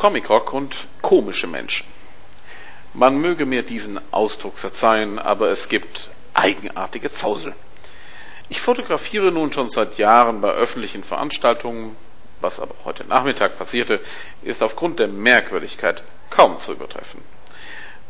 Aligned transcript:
Comic-Rock 0.00 0.54
und 0.54 0.86
komische 1.02 1.46
Menschen. 1.46 1.86
Man 2.94 3.18
möge 3.18 3.44
mir 3.44 3.62
diesen 3.62 4.00
Ausdruck 4.12 4.56
verzeihen, 4.56 5.18
aber 5.18 5.50
es 5.50 5.68
gibt 5.68 6.10
eigenartige 6.32 7.12
Zausel. 7.12 7.54
Ich 8.48 8.62
fotografiere 8.62 9.30
nun 9.30 9.52
schon 9.52 9.68
seit 9.68 9.98
Jahren 9.98 10.40
bei 10.40 10.48
öffentlichen 10.48 11.04
Veranstaltungen, 11.04 11.96
was 12.40 12.60
aber 12.60 12.74
heute 12.86 13.04
Nachmittag 13.04 13.58
passierte, 13.58 14.00
ist 14.40 14.62
aufgrund 14.62 15.00
der 15.00 15.08
Merkwürdigkeit 15.08 16.02
kaum 16.30 16.58
zu 16.60 16.72
übertreffen. 16.72 17.20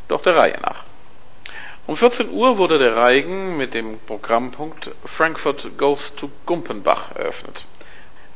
Doch 0.06 0.22
der 0.22 0.36
Reihe 0.36 0.60
nach. 0.62 0.84
Um 1.88 1.96
14 1.96 2.30
Uhr 2.30 2.56
wurde 2.56 2.78
der 2.78 2.94
Reigen 2.94 3.56
mit 3.56 3.74
dem 3.74 3.98
Programmpunkt 3.98 4.92
Frankfurt 5.04 5.76
Goes 5.76 6.14
to 6.14 6.30
Gumpenbach 6.46 7.16
eröffnet. 7.16 7.66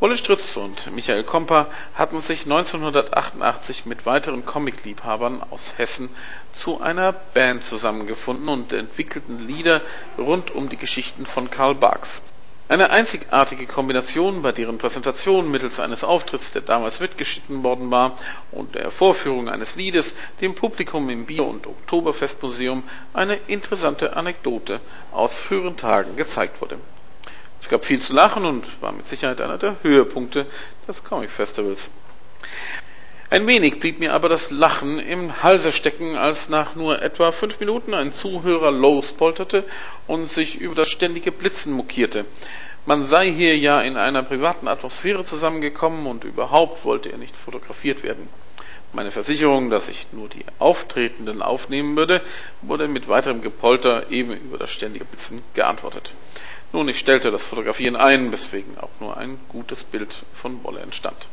Wolle 0.04 0.18
Stritz 0.18 0.58
und 0.58 0.92
Michael 0.92 1.24
Komper 1.24 1.66
hatten 1.94 2.20
sich 2.20 2.42
1988 2.42 3.86
mit 3.86 4.04
weiteren 4.04 4.44
Comicliebhabern 4.44 5.42
aus 5.42 5.78
Hessen 5.78 6.10
zu 6.52 6.78
einer 6.82 7.14
Band 7.14 7.64
zusammengefunden 7.64 8.50
und 8.50 8.74
entwickelten 8.74 9.38
Lieder 9.38 9.80
rund 10.18 10.50
um 10.50 10.68
die 10.68 10.76
Geschichten 10.76 11.24
von 11.24 11.48
Karl 11.50 11.74
Barks. 11.74 12.22
Eine 12.68 12.90
einzigartige 12.90 13.66
Kombination, 13.66 14.42
bei 14.42 14.52
deren 14.52 14.76
Präsentation 14.76 15.50
mittels 15.50 15.80
eines 15.80 16.04
Auftritts, 16.04 16.52
der 16.52 16.60
damals 16.60 17.00
mitgeschnitten 17.00 17.62
worden 17.62 17.90
war, 17.90 18.14
und 18.50 18.74
der 18.74 18.90
Vorführung 18.90 19.48
eines 19.48 19.74
Liedes 19.76 20.16
dem 20.42 20.54
Publikum 20.54 21.08
im 21.08 21.24
Bier- 21.24 21.46
und 21.46 21.66
Oktoberfestmuseum 21.66 22.82
eine 23.14 23.36
interessante 23.46 24.16
Anekdote 24.16 24.82
aus 25.12 25.38
früheren 25.38 25.78
Tagen 25.78 26.14
gezeigt 26.16 26.60
wurde. 26.60 26.76
Es 27.64 27.70
gab 27.70 27.86
viel 27.86 27.98
zu 27.98 28.12
lachen 28.12 28.44
und 28.44 28.82
war 28.82 28.92
mit 28.92 29.08
Sicherheit 29.08 29.40
einer 29.40 29.56
der 29.56 29.76
Höhepunkte 29.82 30.44
des 30.86 31.02
Comic 31.02 31.30
Festivals. 31.30 31.90
Ein 33.30 33.46
wenig 33.46 33.80
blieb 33.80 34.00
mir 34.00 34.12
aber 34.12 34.28
das 34.28 34.50
Lachen 34.50 34.98
im 34.98 35.42
Halse 35.42 35.72
stecken, 35.72 36.14
als 36.14 36.50
nach 36.50 36.74
nur 36.74 37.00
etwa 37.00 37.32
fünf 37.32 37.60
Minuten 37.60 37.94
ein 37.94 38.12
Zuhörer 38.12 38.70
lospolterte 38.70 39.64
und 40.06 40.28
sich 40.28 40.60
über 40.60 40.74
das 40.74 40.90
ständige 40.90 41.32
Blitzen 41.32 41.72
mokierte. 41.72 42.26
Man 42.84 43.06
sei 43.06 43.32
hier 43.32 43.56
ja 43.56 43.80
in 43.80 43.96
einer 43.96 44.22
privaten 44.22 44.68
Atmosphäre 44.68 45.24
zusammengekommen 45.24 46.06
und 46.06 46.24
überhaupt 46.24 46.84
wollte 46.84 47.12
er 47.12 47.16
nicht 47.16 47.34
fotografiert 47.34 48.02
werden. 48.02 48.28
Meine 48.92 49.10
Versicherung, 49.10 49.70
dass 49.70 49.88
ich 49.88 50.08
nur 50.12 50.28
die 50.28 50.44
Auftretenden 50.58 51.40
aufnehmen 51.40 51.96
würde, 51.96 52.20
wurde 52.60 52.88
mit 52.88 53.08
weiterem 53.08 53.40
Gepolter 53.40 54.10
eben 54.10 54.32
über 54.32 54.58
das 54.58 54.70
ständige 54.70 55.06
Blitzen 55.06 55.42
geantwortet. 55.54 56.12
Nun, 56.74 56.88
ich 56.88 56.98
stellte 56.98 57.30
das 57.30 57.46
Fotografieren 57.46 57.94
ein, 57.94 58.32
weswegen 58.32 58.76
auch 58.78 58.90
nur 58.98 59.16
ein 59.16 59.38
gutes 59.48 59.84
Bild 59.84 60.24
von 60.34 60.64
Wolle 60.64 60.80
entstand. 60.80 61.28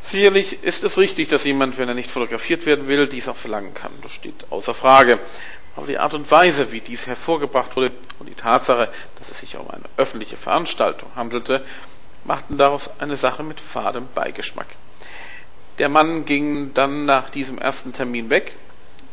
Sicherlich 0.00 0.64
ist 0.64 0.82
es 0.82 0.98
richtig, 0.98 1.28
dass 1.28 1.44
jemand, 1.44 1.78
wenn 1.78 1.88
er 1.88 1.94
nicht 1.94 2.10
fotografiert 2.10 2.66
werden 2.66 2.88
will, 2.88 3.06
dies 3.06 3.28
auch 3.28 3.36
verlangen 3.36 3.72
kann. 3.72 3.92
Das 4.02 4.10
steht 4.10 4.46
außer 4.50 4.74
Frage. 4.74 5.20
Aber 5.76 5.86
die 5.86 6.00
Art 6.00 6.14
und 6.14 6.28
Weise, 6.32 6.72
wie 6.72 6.80
dies 6.80 7.06
hervorgebracht 7.06 7.76
wurde 7.76 7.92
und 8.18 8.28
die 8.28 8.34
Tatsache, 8.34 8.90
dass 9.20 9.30
es 9.30 9.38
sich 9.38 9.56
um 9.56 9.70
eine 9.70 9.84
öffentliche 9.96 10.36
Veranstaltung 10.36 11.08
handelte, 11.14 11.64
machten 12.24 12.58
daraus 12.58 12.90
eine 12.98 13.14
Sache 13.14 13.44
mit 13.44 13.60
fadem 13.60 14.08
Beigeschmack. 14.12 14.66
Der 15.78 15.88
Mann 15.88 16.24
ging 16.24 16.74
dann 16.74 17.04
nach 17.04 17.30
diesem 17.30 17.58
ersten 17.58 17.92
Termin 17.92 18.28
weg 18.28 18.56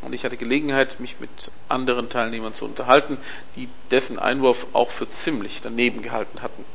und 0.02 0.14
ich 0.14 0.24
hatte 0.24 0.38
Gelegenheit, 0.38 1.00
mich 1.00 1.20
mit 1.20 1.52
anderen 1.70 2.10
Teilnehmern 2.10 2.54
zu 2.54 2.66
unterhalten, 2.66 3.18
die 3.56 3.70
dessen 3.92 4.20
Einwurf 4.20 4.68
auch 4.74 4.92
für 4.92 5.08
ziemlich 5.08 5.62
daneben 5.62 6.02
gehalten 6.02 6.42
hatten. 6.42 6.66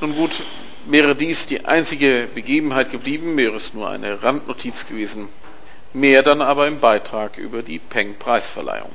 Nun 0.00 0.14
gut, 0.14 0.42
wäre 0.86 1.16
dies 1.16 1.46
die 1.46 1.64
einzige 1.64 2.28
Begebenheit 2.34 2.90
geblieben, 2.90 3.36
wäre 3.36 3.56
es 3.56 3.72
nur 3.72 3.88
eine 3.88 4.22
Randnotiz 4.22 4.86
gewesen. 4.86 5.28
Mehr 5.94 6.22
dann 6.22 6.42
aber 6.42 6.66
im 6.66 6.80
Beitrag 6.80 7.38
über 7.38 7.62
die 7.62 7.78
Peng 7.78 8.16
Preisverleihung. 8.18 8.90